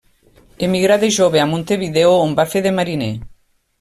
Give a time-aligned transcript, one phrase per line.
[0.67, 3.15] Emigrà de jove a Montevideo, on va fer de mariner.